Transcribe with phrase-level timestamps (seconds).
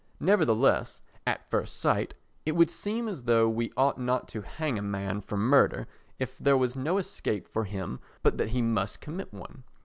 [0.19, 4.81] Nevertheless, at first sight, it would seem as though we ought not to hang a
[4.81, 5.85] man for murder
[6.17, 9.63] if there was no escape for him but that he must commit one.